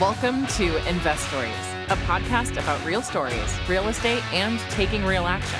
[0.00, 1.50] Welcome to Investories,
[1.88, 5.58] a podcast about real stories, real estate, and taking real action.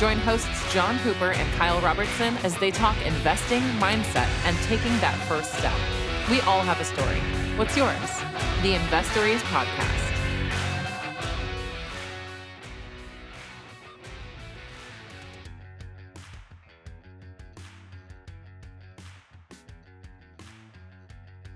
[0.00, 5.14] Join hosts John Cooper and Kyle Robertson as they talk investing, mindset, and taking that
[5.28, 5.72] first step.
[6.28, 7.20] We all have a story.
[7.56, 7.94] What's yours?
[8.62, 10.08] The Investories Podcast.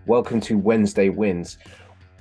[0.06, 1.58] Welcome to Wednesday Wins.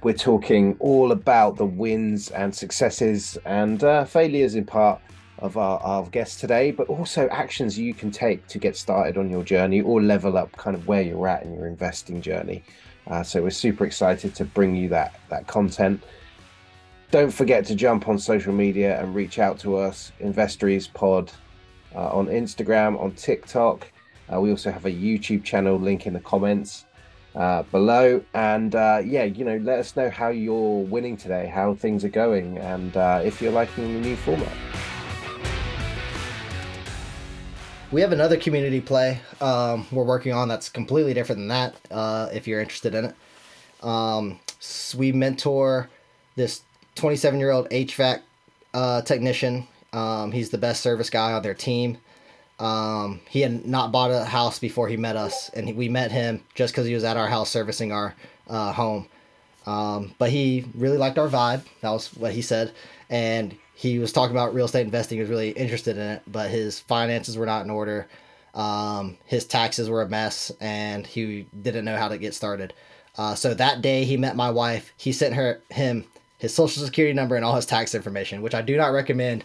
[0.03, 4.99] We're talking all about the wins and successes and uh, failures in part
[5.37, 9.29] of our, our guests today, but also actions you can take to get started on
[9.29, 12.63] your journey or level up kind of where you're at in your investing journey.
[13.05, 16.01] Uh, so we're super excited to bring you that that content.
[17.11, 21.31] Don't forget to jump on social media and reach out to us, Investories Pod,
[21.93, 23.87] uh, on Instagram, on TikTok.
[24.33, 26.85] Uh, we also have a YouTube channel link in the comments
[27.35, 28.23] uh, below.
[28.33, 32.09] And uh, yeah, you know, let us know how you're winning today, how things are
[32.09, 34.51] going, and uh, if you're liking the new format.
[37.91, 41.75] We have another community play um, we're working on that's completely different than that.
[41.91, 43.15] Uh, if you're interested in it,
[43.83, 45.89] um, so we mentor
[46.35, 46.61] this
[46.95, 48.21] 27 year old HVAC
[48.73, 49.67] uh, technician.
[49.91, 51.97] Um, he's the best service guy on their team.
[52.61, 56.43] Um, he had not bought a house before he met us, and we met him
[56.53, 58.13] just because he was at our house servicing our
[58.47, 59.07] uh, home.
[59.65, 61.63] Um, but he really liked our vibe.
[61.81, 62.71] That was what he said,
[63.09, 65.17] and he was talking about real estate investing.
[65.17, 68.07] He was really interested in it, but his finances were not in order.
[68.53, 72.73] Um, his taxes were a mess, and he didn't know how to get started.
[73.17, 74.93] Uh, so that day he met my wife.
[74.97, 76.05] He sent her him
[76.37, 79.43] his social security number and all his tax information, which I do not recommend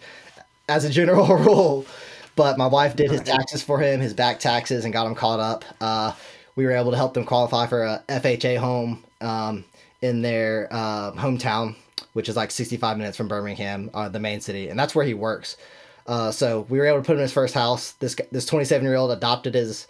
[0.68, 1.86] as a general rule.
[2.36, 5.40] But my wife did his taxes for him, his back taxes, and got him caught
[5.40, 5.64] up.
[5.80, 6.12] Uh,
[6.54, 9.64] we were able to help them qualify for a FHA home um,
[10.02, 11.74] in their uh, hometown,
[12.12, 15.14] which is like 65 minutes from Birmingham, uh, the main city, and that's where he
[15.14, 15.56] works.
[16.06, 17.92] Uh, so we were able to put him in his first house.
[17.92, 19.88] This this 27 year old adopted his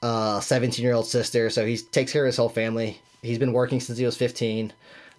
[0.00, 3.00] 17 year old sister, so he takes care of his whole family.
[3.20, 4.72] He's been working since he was 15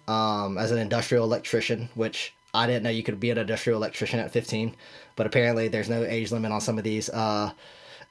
[0.08, 4.20] um, as an industrial electrician, which I didn't know you could be an industrial electrician
[4.20, 4.74] at 15
[5.16, 7.50] but apparently there's no age limit on some of these uh,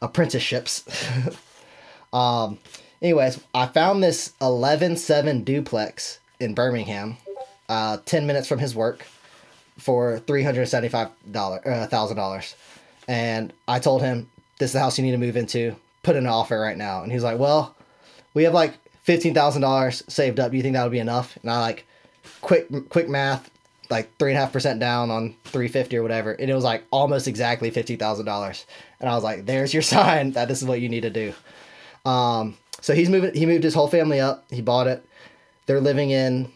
[0.02, 0.84] apprenticeships.
[2.14, 2.58] um,
[3.02, 7.18] anyways, I found this 11-7 duplex in Birmingham,
[7.70, 9.06] uh, 10 minutes from his work
[9.78, 12.54] for $375,000.
[12.54, 12.56] Uh,
[13.08, 15.76] and I told him, this is the house you need to move into.
[16.04, 17.04] Put in an offer right now.
[17.04, 17.76] And he's like, well,
[18.34, 18.74] we have like
[19.06, 20.52] $15,000 saved up.
[20.52, 21.38] Do you think that would be enough?
[21.42, 21.86] And I like,
[22.42, 23.50] quick, quick math,
[23.92, 26.84] like three and a half percent down on 350 or whatever and it was like
[26.92, 28.66] almost exactly $50000
[29.00, 30.32] and i was like there's your sign.
[30.32, 31.34] That this is what you need to do.
[32.06, 34.46] Um, so he's moving he moved his whole family up.
[34.50, 35.06] He bought it.
[35.66, 36.52] They're living in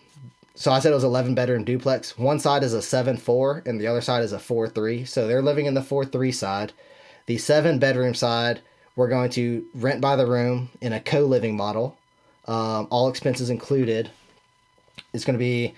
[0.58, 2.18] so i said it was 11 bedroom duplex.
[2.18, 5.66] One side is a 7-4 and the other side is a 4-3 so they're living
[5.66, 6.74] in the 4-3 side.
[7.28, 8.62] The seven bedroom side
[8.96, 11.98] we're going to rent by the room in a co-living model
[12.48, 14.12] um, all expenses included.
[15.14, 15.74] It's going to be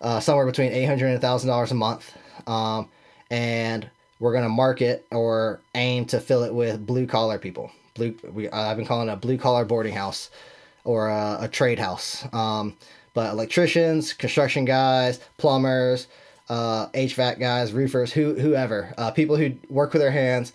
[0.00, 2.16] uh, somewhere between eight hundred and thousand dollars a month,
[2.46, 2.88] um,
[3.30, 3.88] and
[4.18, 7.70] we're gonna market or aim to fill it with blue collar people.
[7.94, 10.30] Blue, we I've been calling it a blue collar boarding house
[10.84, 12.26] or a, a trade house.
[12.32, 12.76] Um,
[13.12, 16.06] but electricians, construction guys, plumbers,
[16.48, 20.52] uh, HVAC guys, roofers, who whoever, uh, people who work with their hands.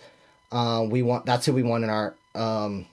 [0.52, 2.86] Uh, we want that's who we want in our um,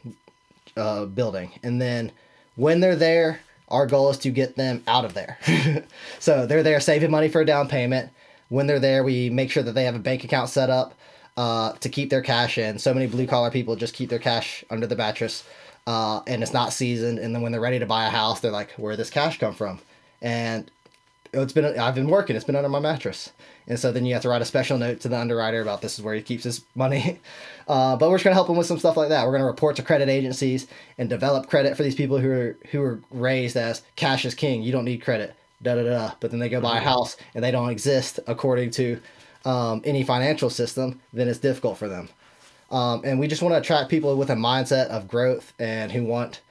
[0.76, 2.12] uh, building, and then
[2.56, 3.40] when they're there,
[3.74, 5.38] our goal is to get them out of there.
[6.20, 8.12] so they're there saving money for a down payment.
[8.50, 10.94] When they're there, we make sure that they have a bank account set up
[11.36, 12.78] uh, to keep their cash in.
[12.78, 15.44] So many blue collar people just keep their cash under the mattress
[15.88, 17.20] uh, and it's not seasoned.
[17.20, 19.40] And then when they're ready to buy a house, they're like, where did this cash
[19.40, 19.80] come from?
[20.22, 20.70] And
[21.34, 22.36] it's been I've been working.
[22.36, 23.32] It's been under my mattress,
[23.68, 25.98] and so then you have to write a special note to the underwriter about this
[25.98, 27.20] is where he keeps his money.
[27.66, 29.26] Uh, but we're just gonna help him with some stuff like that.
[29.26, 30.68] We're gonna report to credit agencies
[30.98, 34.64] and develop credit for these people who are who are raised as cash is king.
[34.64, 35.34] You don't need credit.
[35.62, 36.12] Da da da.
[36.20, 36.90] But then they go buy a mm-hmm.
[36.90, 39.00] house and they don't exist according to
[39.46, 41.00] um, any financial system.
[41.14, 42.10] Then it's difficult for them.
[42.70, 46.04] Um, and we just want to attract people with a mindset of growth and who
[46.04, 46.42] want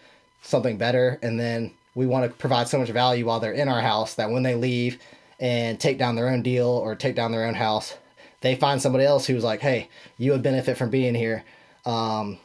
[0.41, 1.19] something better.
[1.21, 4.31] And then we want to provide so much value while they're in our house that
[4.31, 4.99] when they leave
[5.39, 7.97] and take down their own deal or take down their own house,
[8.41, 11.45] they find somebody else who's like, hey, you would benefit from being here.
[11.85, 12.39] Um,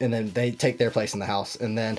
[0.00, 1.56] and then they take their place in the house.
[1.56, 1.98] And then,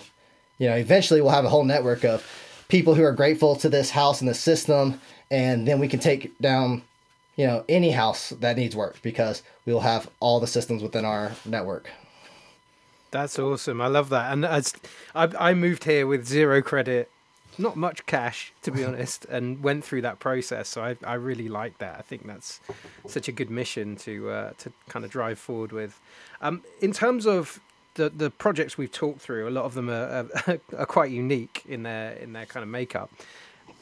[0.57, 2.25] you know, eventually we'll have a whole network of
[2.69, 4.99] people who are grateful to this house and the system.
[5.29, 6.83] And then we can take down,
[7.35, 11.05] you know, any house that needs work because we will have all the systems within
[11.05, 11.89] our network.
[13.11, 13.81] That's awesome.
[13.81, 14.31] I love that.
[14.31, 14.73] And as
[15.15, 17.09] I, I moved here with zero credit
[17.59, 20.69] not much cash to be honest, and went through that process.
[20.69, 21.97] So I I really like that.
[21.99, 22.59] I think that's
[23.07, 25.99] such a good mission to uh, to kind of drive forward with.
[26.41, 27.59] Um, in terms of
[27.95, 31.63] the the projects we've talked through, a lot of them are, are, are quite unique
[31.67, 33.11] in their in their kind of makeup.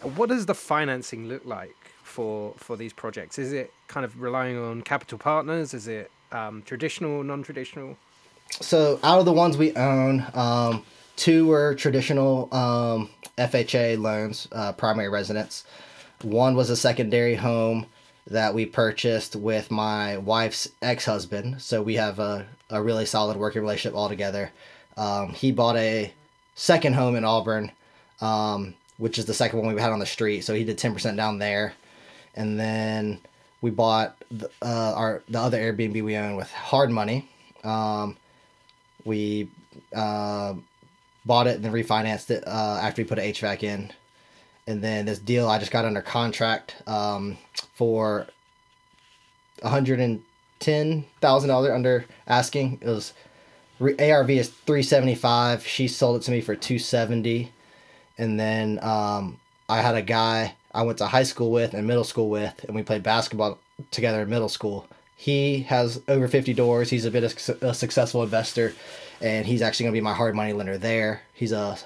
[0.01, 3.37] What does the financing look like for for these projects?
[3.37, 5.73] Is it kind of relying on capital partners?
[5.73, 7.97] Is it um, traditional, non-traditional?
[8.49, 10.83] So out of the ones we own, um,
[11.15, 15.65] two were traditional um, FHA loans, uh, primary residence.
[16.21, 17.85] One was a secondary home
[18.29, 21.61] that we purchased with my wife's ex-husband.
[21.61, 24.51] So we have a, a really solid working relationship altogether.
[24.97, 26.11] Um, he bought a
[26.55, 27.71] second home in Auburn,
[28.19, 30.41] um, which is the second one we had on the street.
[30.41, 31.73] So he did 10% down there.
[32.35, 33.19] And then
[33.61, 37.29] we bought the, uh, our the other Airbnb we own with hard money.
[37.63, 38.17] Um,
[39.07, 39.49] we
[39.95, 40.53] uh,
[41.25, 43.91] bought it and then refinanced it uh, after we put an HVAC in.
[44.67, 47.37] And then this deal I just got under contract um,
[47.73, 48.27] for
[49.63, 52.79] $110,000 under asking.
[52.81, 53.13] It was
[53.81, 55.65] ARV is 375.
[55.65, 57.51] She sold it to me for 270.
[58.17, 59.39] And then um,
[59.69, 62.75] I had a guy I went to high school with and middle school with, and
[62.75, 63.59] we played basketball
[63.91, 64.87] together in middle school.
[65.17, 66.91] He has over 50 doors.
[66.91, 68.73] He's a bit of a successful investor,
[69.19, 71.23] and he's actually going to be my hard money lender there.
[71.33, 71.77] He's a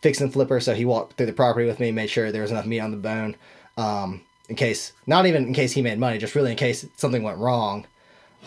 [0.00, 2.50] fix and flipper, so he walked through the property with me, made sure there was
[2.50, 3.36] enough meat on the bone,
[3.76, 7.22] um, in case not even in case he made money, just really in case something
[7.22, 7.86] went wrong.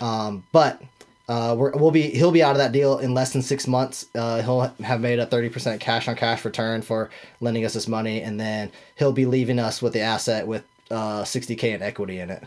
[0.01, 0.81] Um, but
[1.29, 4.07] uh, we will be he'll be out of that deal in less than six months.
[4.15, 7.87] Uh, he'll have made a thirty percent cash on cash return for lending us this
[7.87, 11.83] money, and then he'll be leaving us with the asset with uh, sixty k in
[11.83, 12.43] equity in it.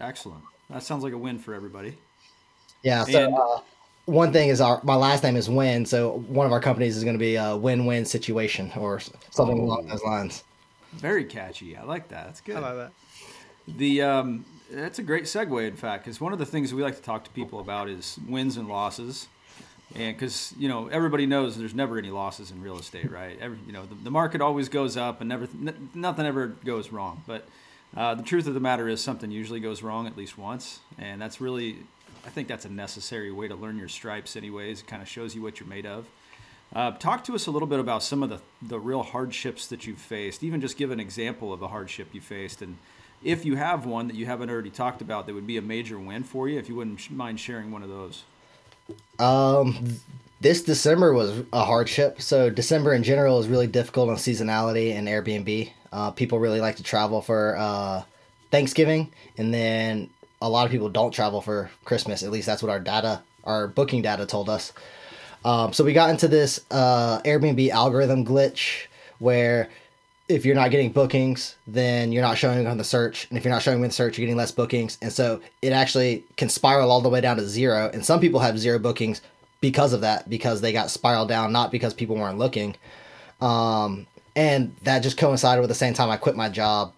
[0.00, 0.42] Excellent.
[0.70, 1.96] That sounds like a win for everybody.
[2.82, 3.04] Yeah.
[3.04, 3.60] So and, uh,
[4.06, 7.04] one thing is our my last name is Win, so one of our companies is
[7.04, 10.44] going to be a win-win situation or something oh, along those lines.
[10.92, 11.76] Very catchy.
[11.76, 12.26] I like that.
[12.26, 12.56] That's good.
[12.56, 12.92] I like that.
[13.76, 16.96] The um, that's a great segue, in fact, because one of the things we like
[16.96, 19.28] to talk to people about is wins and losses.
[19.94, 23.38] And because you know everybody knows there's never any losses in real estate, right?
[23.40, 26.90] Every, you know the, the market always goes up and never n- nothing ever goes
[26.90, 27.22] wrong.
[27.26, 27.46] But
[27.94, 31.20] uh, the truth of the matter is something usually goes wrong at least once, and
[31.20, 31.78] that's really
[32.24, 34.80] I think that's a necessary way to learn your stripes, anyways.
[34.80, 36.06] It kind of shows you what you're made of.
[36.74, 39.86] Uh, talk to us a little bit about some of the the real hardships that
[39.86, 40.42] you've faced.
[40.42, 42.78] Even just give an example of a hardship you faced and
[43.22, 45.98] if you have one that you haven't already talked about that would be a major
[45.98, 48.24] win for you, if you wouldn't mind sharing one of those.
[49.18, 49.96] Um,
[50.40, 52.20] this December was a hardship.
[52.20, 55.72] So December in general is really difficult on seasonality and Airbnb.
[55.92, 58.02] Uh, people really like to travel for uh,
[58.50, 60.10] Thanksgiving, and then
[60.40, 62.22] a lot of people don't travel for Christmas.
[62.22, 64.72] At least that's what our data, our booking data, told us.
[65.44, 68.86] Um, so we got into this uh, Airbnb algorithm glitch
[69.18, 69.68] where
[70.28, 73.28] if you're not getting bookings, then you're not showing on the search.
[73.28, 74.98] And if you're not showing in the search, you're getting less bookings.
[75.00, 77.90] And so it actually can spiral all the way down to zero.
[77.94, 79.20] And some people have zero bookings
[79.60, 82.74] because of that, because they got spiraled down, not because people weren't looking.
[83.40, 84.06] Um,
[84.36, 86.92] and that just coincided with the same time I quit my job.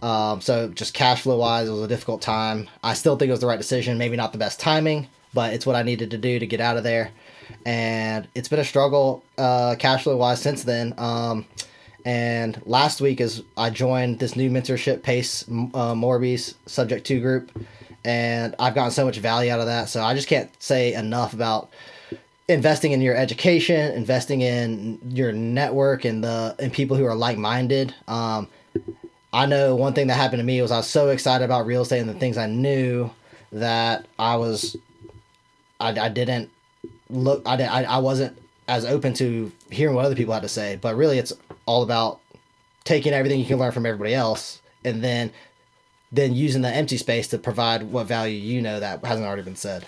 [0.00, 2.68] Um, so just cash flow wise, it was a difficult time.
[2.82, 3.98] I still think it was the right decision.
[3.98, 6.76] Maybe not the best timing, but it's what I needed to do to get out
[6.76, 7.10] of there.
[7.66, 10.94] And it's been a struggle, uh, cash flow wise since then.
[10.98, 11.46] Um,
[12.04, 17.50] and last week is I joined this new mentorship Pace uh, Morby's Subject to group,
[18.04, 19.88] and I've gotten so much value out of that.
[19.88, 21.70] So I just can't say enough about
[22.48, 27.38] investing in your education, investing in your network, and the and people who are like
[27.38, 27.94] minded.
[28.06, 28.48] Um,
[29.32, 31.82] I know one thing that happened to me was I was so excited about real
[31.82, 33.10] estate and the things I knew
[33.52, 34.76] that I was
[35.80, 36.50] I, I didn't
[37.10, 40.78] look I, I, I wasn't as open to hearing what other people had to say
[40.80, 41.32] but really it's
[41.66, 42.20] all about
[42.84, 45.32] taking everything you can learn from everybody else and then
[46.10, 49.56] then using the empty space to provide what value you know that hasn't already been
[49.56, 49.84] said.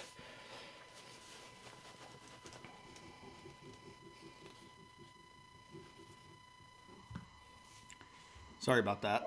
[8.61, 9.25] Sorry about that.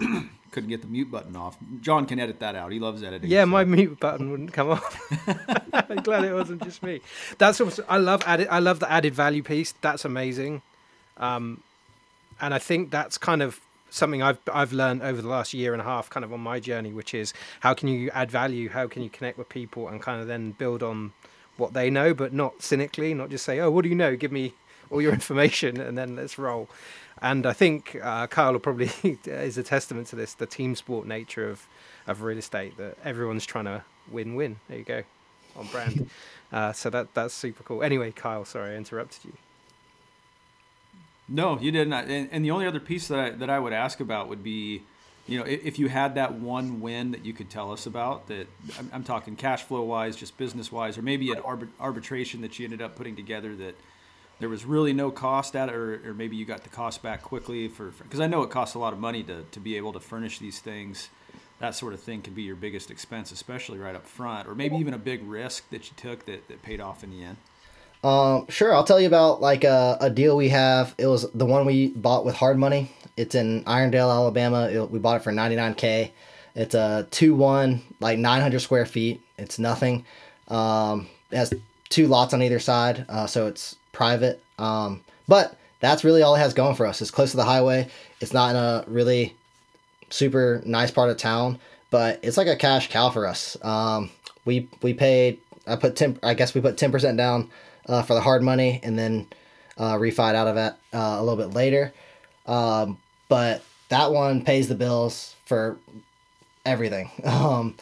[0.50, 1.56] Couldn't get the mute button off.
[1.82, 2.72] John can edit that out.
[2.72, 3.28] He loves editing.
[3.28, 3.46] Yeah, so.
[3.46, 5.12] my mute button wouldn't come off.
[5.72, 7.00] I'm glad it wasn't just me.
[7.36, 8.48] That's also, I love added.
[8.50, 9.74] I love the added value piece.
[9.82, 10.62] That's amazing.
[11.18, 11.62] Um,
[12.40, 15.82] and I think that's kind of something I've I've learned over the last year and
[15.82, 18.86] a half, kind of on my journey, which is how can you add value, how
[18.86, 21.12] can you connect with people, and kind of then build on
[21.56, 24.16] what they know, but not cynically, not just say, oh, what do you know?
[24.16, 24.54] Give me
[24.90, 26.68] all your information, and then let's roll.
[27.22, 28.90] And I think uh, Kyle will probably
[29.24, 31.66] is a testament to this, the team sport nature of
[32.06, 34.56] of real estate, that everyone's trying to win-win.
[34.68, 35.02] There you go,
[35.56, 36.10] on brand.
[36.50, 37.82] Uh, so that that's super cool.
[37.82, 39.34] Anyway, Kyle, sorry I interrupted you.
[41.28, 41.92] No, you didn't.
[41.92, 44.82] And, and the only other piece that I, that I would ask about would be,
[45.26, 48.28] you know, if, if you had that one win that you could tell us about,
[48.28, 48.46] that
[48.78, 52.58] I'm, I'm talking cash flow wise, just business wise, or maybe an arbit, arbitration that
[52.58, 53.74] you ended up putting together that
[54.40, 57.22] there was really no cost at it, or, or maybe you got the cost back
[57.22, 59.92] quickly for because I know it costs a lot of money to, to be able
[59.92, 61.08] to furnish these things.
[61.58, 64.76] That sort of thing can be your biggest expense, especially right up front, or maybe
[64.76, 67.36] even a big risk that you took that, that paid off in the end.
[68.04, 68.72] Um, sure.
[68.72, 70.94] I'll tell you about like a, a deal we have.
[70.98, 72.92] It was the one we bought with hard money.
[73.16, 74.68] It's in Irondale, Alabama.
[74.70, 76.12] It, we bought it for 99k.
[76.54, 79.20] It's a two one, like 900 square feet.
[79.36, 80.04] It's nothing.
[80.46, 81.52] Um, it has
[81.88, 84.40] two lots on either side, uh, so it's private.
[84.58, 87.02] Um, but that's really all it has going for us.
[87.02, 87.88] It's close to the highway.
[88.20, 89.34] It's not in a really
[90.08, 91.58] super nice part of town,
[91.90, 93.56] but it's like a cash cow for us.
[93.62, 94.10] Um,
[94.44, 95.40] we we paid.
[95.66, 96.18] I put ten.
[96.22, 97.50] I guess we put ten percent down
[97.86, 99.26] uh, for the hard money, and then
[99.76, 101.92] uh, refied out of it uh, a little bit later.
[102.46, 105.76] Um, but that one pays the bills for
[106.64, 107.10] everything.
[107.26, 107.76] Um,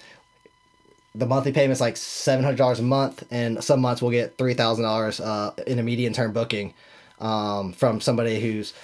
[1.17, 4.55] the monthly payment's like seven hundred dollars a month, and some months we'll get three
[4.55, 5.21] thousand uh, dollars
[5.67, 6.75] in a median term booking
[7.21, 8.75] um, from somebody whose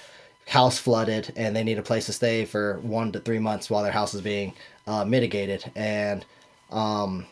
[0.47, 3.81] house flooded and they need a place to stay for one to three months while
[3.83, 4.53] their house is being
[4.87, 5.71] uh, mitigated.
[5.75, 6.25] And
[6.69, 7.25] um,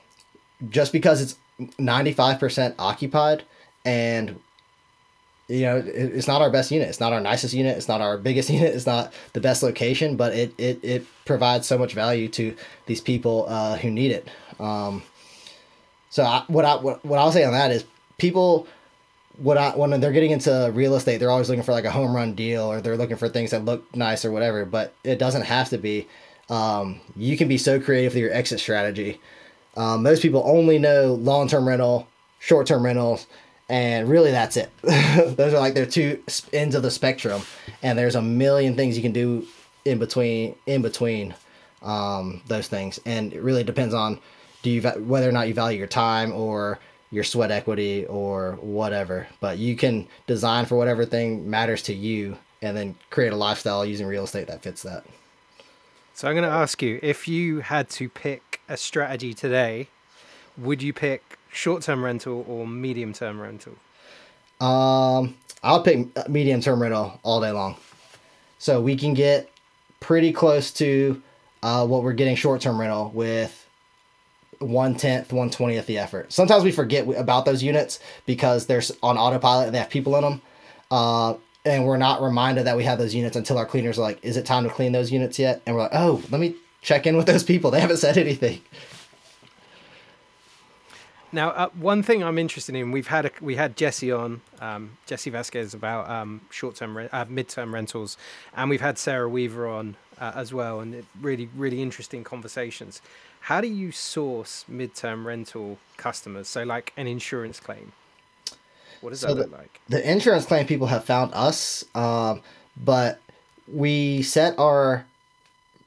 [0.70, 1.36] just because it's
[1.78, 3.44] ninety five percent occupied,
[3.84, 4.40] and
[5.52, 8.18] you know it's not our best unit, it's not our nicest unit, it's not our
[8.18, 12.28] biggest unit, it's not the best location, but it it, it provides so much value
[12.30, 12.56] to
[12.86, 14.28] these people uh, who need it.
[14.60, 15.04] Um,
[16.10, 17.86] so I, what I what, what I'll say on that is
[18.18, 18.68] people
[19.38, 22.16] what I when they're getting into real estate, they're always looking for like a home
[22.16, 24.66] run deal or they're looking for things that look nice or whatever.
[24.66, 26.08] But it doesn't have to be.
[26.50, 29.20] Um, you can be so creative with your exit strategy.
[29.78, 32.08] Um, most people only know long term rental,
[32.40, 33.26] short term rentals,
[33.72, 34.70] and really that's it.
[34.84, 37.42] Those are like their two ends of the spectrum,
[37.82, 39.48] and there's a million things you can do
[39.86, 41.34] in between in between
[41.82, 44.20] um, those things, and it really depends on
[44.62, 46.80] do you whether or not you value your time or
[47.12, 49.28] your sweat equity or whatever.
[49.40, 53.86] But you can design for whatever thing matters to you and then create a lifestyle
[53.86, 55.06] using real estate that fits that.
[56.14, 59.88] So I'm going to ask you if you had to pick a strategy today,
[60.58, 63.74] would you pick short-term rental or medium-term rental?
[64.60, 67.76] Um, I'll pick medium-term rental all day long.
[68.60, 69.50] So we can get
[70.00, 71.22] pretty close to
[71.64, 73.58] uh, what we're getting short-term rental with
[74.60, 76.32] one tenth, one twentieth the effort.
[76.32, 80.22] Sometimes we forget about those units because they're on autopilot and they have people in
[80.22, 80.42] them,
[80.92, 81.34] uh,
[81.66, 84.38] and we're not reminded that we have those units until our cleaners are like, "Is
[84.38, 87.18] it time to clean those units yet?" And we're like, "Oh, let me check in
[87.18, 87.72] with those people.
[87.72, 88.62] They haven't said anything."
[91.34, 94.98] Now, uh, one thing I'm interested in, we've had a, we had Jesse on, um,
[95.06, 98.18] Jesse Vasquez about um, short-term, re- uh, mid-term rentals,
[98.56, 103.02] and we've had Sarah Weaver on uh, as well, and really, really interesting conversations.
[103.42, 106.50] How do you source mid-term rental customers?
[106.50, 107.94] So, like an insurance claim.
[109.00, 109.80] What does so that the, look like?
[109.88, 112.42] The insurance claim people have found us, um,
[112.78, 113.20] but
[113.72, 115.06] we set our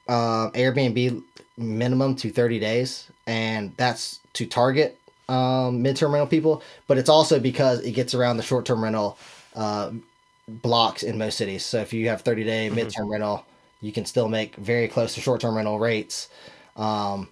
[0.07, 1.23] uh, Airbnb
[1.55, 7.39] minimum to 30 days, and that's to target um, midterm rental people, but it's also
[7.39, 9.17] because it gets around the short term rental
[9.55, 9.91] uh,
[10.47, 11.65] blocks in most cities.
[11.65, 12.79] So if you have 30 day mm-hmm.
[12.79, 13.45] midterm rental,
[13.81, 16.29] you can still make very close to short term rental rates.
[16.75, 17.29] Um,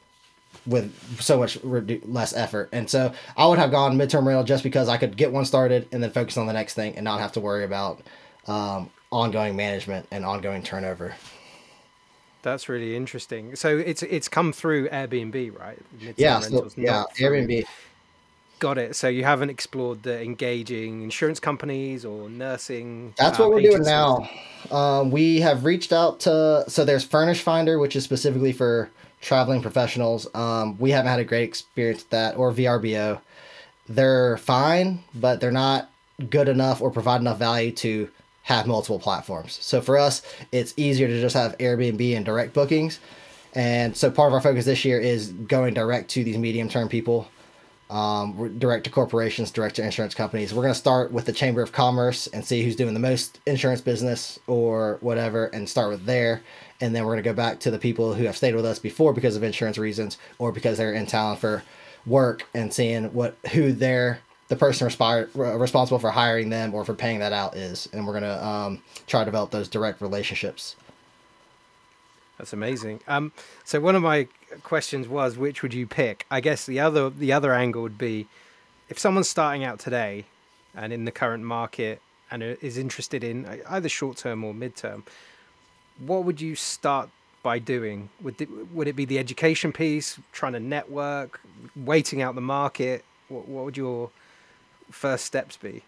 [0.65, 2.69] with so much redu- less effort.
[2.71, 5.88] And so I would have gone midterm rental just because I could get one started
[5.91, 8.01] and then focus on the next thing and not have to worry about
[8.47, 11.15] um, ongoing management and ongoing turnover.
[12.43, 13.55] That's really interesting.
[13.55, 15.79] So it's it's come through Airbnb, right?
[16.17, 17.65] Yeah, so, yeah, Airbnb.
[18.59, 18.95] Got it.
[18.95, 23.13] So you haven't explored the engaging insurance companies or nursing.
[23.17, 23.88] That's what we're agencies.
[23.88, 24.29] doing now.
[24.71, 28.89] Um, we have reached out to so there's Furnish Finder, which is specifically for
[29.21, 30.27] traveling professionals.
[30.35, 33.21] Um, we haven't had a great experience with that or VRBO.
[33.88, 35.89] They're fine, but they're not
[36.29, 38.09] good enough or provide enough value to
[38.43, 39.57] have multiple platforms.
[39.62, 40.21] So for us,
[40.51, 43.00] it's easier to just have Airbnb and direct bookings.
[43.53, 46.89] And so part of our focus this year is going direct to these medium term
[46.89, 47.27] people,
[47.89, 50.53] um, direct to corporations, direct to insurance companies.
[50.53, 53.39] We're going to start with the Chamber of Commerce and see who's doing the most
[53.45, 56.41] insurance business or whatever and start with there
[56.83, 58.77] and then we're going to go back to the people who have stayed with us
[58.77, 61.63] before because of insurance reasons or because they're in town for
[62.05, 64.19] work and seeing what who they're
[64.50, 68.19] the person resp- responsible for hiring them or for paying that out is and we're
[68.19, 70.75] going to um, try to develop those direct relationships
[72.38, 73.31] that's amazing um,
[73.63, 74.27] so one of my
[74.63, 78.27] questions was which would you pick i guess the other the other angle would be
[78.89, 80.25] if someone's starting out today
[80.75, 85.03] and in the current market and is interested in either short term or mid term,
[86.00, 87.09] what would you start
[87.43, 88.09] by doing?
[88.21, 91.41] Would it, would it be the education piece, trying to network,
[91.75, 93.03] waiting out the market?
[93.27, 94.09] What, what would your
[94.89, 95.83] first steps be?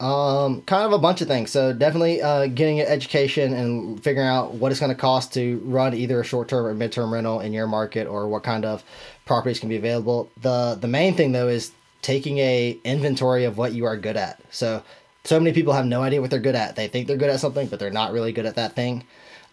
[0.00, 1.50] Um, kind of a bunch of things.
[1.50, 5.60] So definitely uh, getting an education and figuring out what it's going to cost to
[5.64, 8.64] run either a short term or mid term rental in your market, or what kind
[8.64, 8.84] of
[9.26, 10.30] properties can be available.
[10.40, 14.40] the The main thing though is taking a inventory of what you are good at.
[14.50, 14.82] So
[15.24, 16.76] so many people have no idea what they're good at.
[16.76, 19.04] They think they're good at something, but they're not really good at that thing.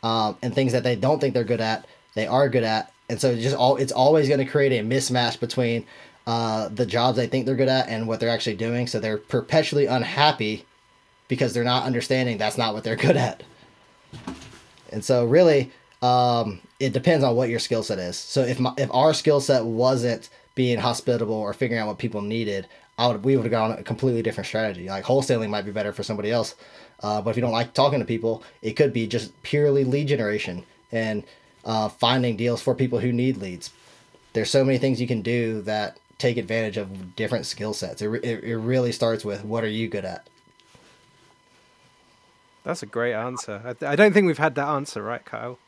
[0.03, 2.93] Um, and things that they don't think they're good at, they are good at.
[3.09, 5.85] And so just all it's always going to create a mismatch between
[6.27, 8.88] uh, the jobs they think they're good at and what they're actually doing.
[8.88, 10.65] So they're perpetually unhappy
[11.27, 13.44] because they're not understanding that's not what they're good at.
[14.91, 18.17] And so really, um, it depends on what your skill set is.
[18.17, 22.22] So if my, if our skill set wasn't being hospitable or figuring out what people
[22.22, 22.67] needed,
[22.98, 24.88] I would we would have gone a completely different strategy.
[24.88, 26.55] Like wholesaling might be better for somebody else,
[27.01, 30.08] uh, but if you don't like talking to people, it could be just purely lead
[30.08, 31.24] generation and
[31.65, 33.72] uh, finding deals for people who need leads.
[34.34, 38.01] There's so many things you can do that take advantage of different skill sets.
[38.01, 40.27] It, it, it really starts with what are you good at?
[42.63, 43.62] That's a great answer.
[43.81, 45.60] I, I don't think we've had that answer, right, Kyle?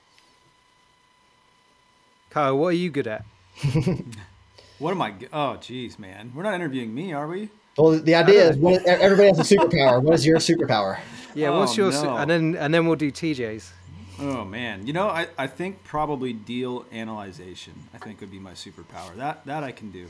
[2.30, 3.24] Kyle, what are you good at?
[4.80, 5.14] what am I?
[5.32, 6.32] Oh, geez, man.
[6.34, 7.50] We're not interviewing me, are we?
[7.78, 10.02] Well, the idea is what, everybody has a superpower.
[10.02, 11.00] What is your superpower?
[11.36, 13.72] Yeah, what's Oh, your su- and then and then we'll do TJ's.
[14.20, 17.74] Oh man, you know, I, I think probably deal analyzation.
[17.94, 19.16] I think would be my superpower.
[19.18, 20.08] That that I can do.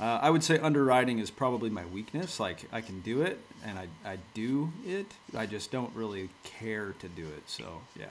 [0.00, 2.38] Uh, I would say underwriting is probably my weakness.
[2.38, 5.06] Like I can do it, and I, I do it.
[5.36, 7.42] I just don't really care to do it.
[7.46, 8.06] So yeah.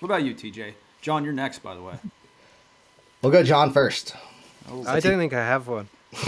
[0.00, 0.74] What about you, TJ?
[1.00, 1.94] John, you're next, by the way.
[3.22, 4.14] We'll go John first.
[4.70, 5.88] Oh, I don't think I have one.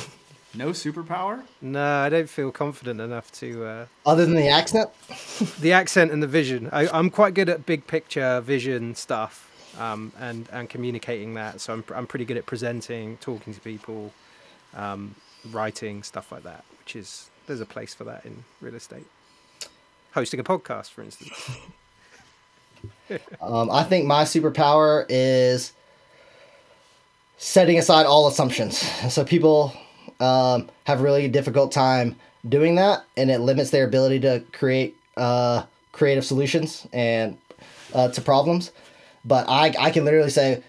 [0.55, 1.43] no superpower.
[1.61, 3.65] No, I don't feel confident enough to.
[3.67, 4.89] Uh, Other than the accent,
[5.61, 6.71] the accent and the vision.
[6.73, 11.61] I, I'm quite good at big picture vision stuff, um, and and communicating that.
[11.61, 14.15] So I'm I'm pretty good at presenting, talking to people,
[14.75, 15.15] um,
[15.51, 16.65] writing stuff like that.
[16.79, 19.07] Which is there's a place for that in real estate.
[20.13, 21.33] Hosting a podcast, for instance.
[23.41, 25.73] um, I think my superpower is
[27.39, 28.79] setting aside all assumptions.
[29.13, 29.73] So people
[30.21, 32.17] um, have a really difficult time
[32.49, 37.37] doing that, and it limits their ability to create uh, creative solutions and
[37.95, 38.73] uh, to problems.
[39.25, 40.63] But I, I can literally say,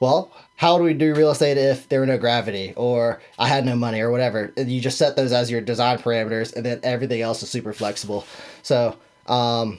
[0.00, 3.64] well, how do we do real estate if there were no gravity or I had
[3.64, 4.52] no money or whatever?
[4.56, 7.72] And you just set those as your design parameters, and then everything else is super
[7.72, 8.26] flexible.
[8.64, 8.96] So,
[9.28, 9.78] um,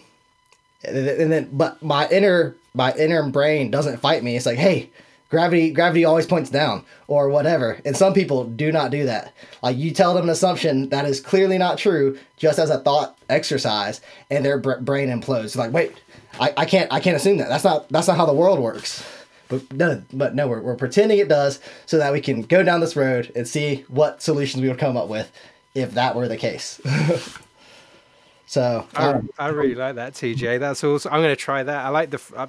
[0.86, 4.38] and then, but my inner my inner brain doesn't fight me.
[4.38, 4.89] It's like, hey,
[5.30, 7.82] gravity gravity always points down or whatever.
[7.84, 9.34] And some people do not do that.
[9.62, 13.18] Like you tell them an assumption that is clearly not true, just as a thought
[13.28, 14.00] exercise,
[14.32, 15.58] and their brain implodes.
[15.58, 15.92] Like, wait,
[16.39, 17.50] I, I can't I can't assume that.
[17.50, 19.04] That's not that's not how the world works.
[19.50, 22.80] But no, but no, we're, we're pretending it does so that we can go down
[22.80, 25.32] this road and see what solutions we would come up with
[25.76, 26.80] if that were the case.
[28.46, 30.60] so I, um, I really like that, TJ.
[30.60, 31.10] That's also.
[31.10, 31.86] I'm going to try that.
[31.86, 32.48] I like the uh,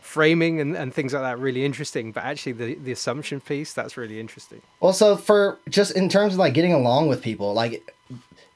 [0.00, 1.38] framing and, and things like that.
[1.38, 2.10] Really interesting.
[2.10, 4.62] But actually, the the assumption piece that's really interesting.
[4.80, 7.94] Also, for just in terms of like getting along with people, like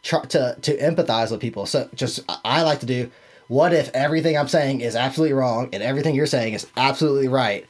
[0.03, 1.66] try to to empathize with people.
[1.66, 3.11] So just I like to do.
[3.49, 7.66] What if everything I'm saying is absolutely wrong and everything you're saying is absolutely right?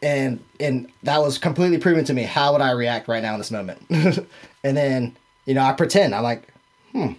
[0.00, 2.22] And and that was completely proven to me.
[2.22, 3.82] How would I react right now in this moment?
[3.90, 6.48] and then you know I pretend I'm like,
[6.92, 7.12] hmm,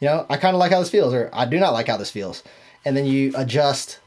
[0.00, 1.96] you know I kind of like how this feels, or I do not like how
[1.96, 2.42] this feels.
[2.84, 3.98] And then you adjust.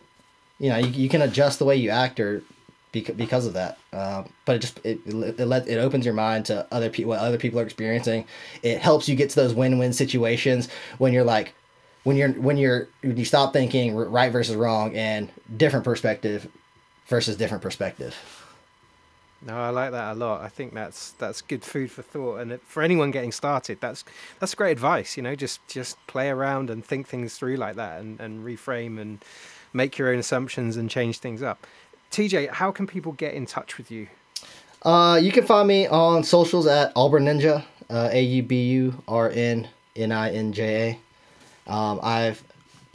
[0.58, 2.42] You know you, you can adjust the way you act or
[3.04, 3.78] because, of that.
[3.92, 7.20] Uh, but it just it it, let, it opens your mind to other people what
[7.20, 8.26] other people are experiencing.
[8.64, 11.54] It helps you get to those win-win situations when you're like
[12.04, 16.48] when you're when you're when you stop thinking right versus wrong and different perspective
[17.08, 18.16] versus different perspective.
[19.46, 20.42] No, I like that a lot.
[20.42, 24.04] I think that's that's good food for thought, and for anyone getting started, that's
[24.40, 25.18] that's great advice.
[25.18, 29.00] You know, just just play around and think things through like that, and, and reframe
[29.00, 29.24] and
[29.72, 31.68] make your own assumptions and change things up.
[32.12, 34.08] TJ, how can people get in touch with you?
[34.84, 39.04] Uh, you can find me on socials at Auburn Ninja, uh, A U B U
[39.08, 41.00] R N N I N J
[41.68, 41.72] A.
[41.72, 42.44] Um, I've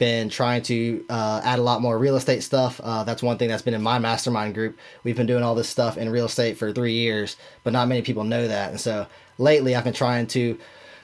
[0.01, 2.81] been trying to uh, add a lot more real estate stuff.
[2.83, 4.79] Uh, that's one thing that's been in my mastermind group.
[5.03, 8.01] We've been doing all this stuff in real estate for three years, but not many
[8.01, 8.71] people know that.
[8.71, 9.05] And so
[9.37, 10.57] lately, I've been trying to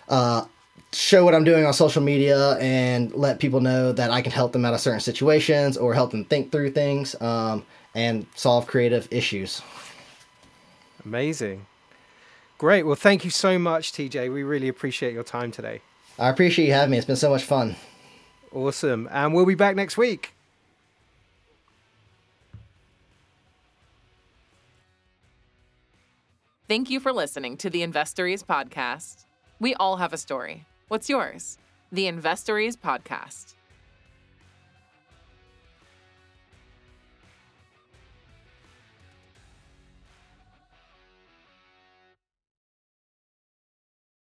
[0.09, 0.45] uh,
[0.91, 4.51] show what I'm doing on social media and let people know that I can help
[4.51, 9.07] them out of certain situations or help them think through things um, and solve creative
[9.11, 9.61] issues.
[11.05, 11.67] Amazing.
[12.57, 12.81] Great.
[12.81, 14.33] Well, thank you so much, TJ.
[14.33, 15.81] We really appreciate your time today.
[16.17, 16.97] I appreciate you having me.
[16.97, 17.75] It's been so much fun.
[18.53, 19.07] Awesome.
[19.11, 20.33] And we'll be back next week.
[26.67, 29.23] Thank you for listening to the Investories Podcast.
[29.59, 30.65] We all have a story.
[30.89, 31.57] What's yours?
[31.91, 33.53] The Investories Podcast.